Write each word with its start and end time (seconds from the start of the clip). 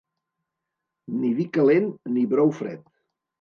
Ni 1.17 1.29
vi 1.41 1.45
calent 1.59 1.93
ni 2.15 2.25
brou 2.33 2.51
fred. 2.63 2.83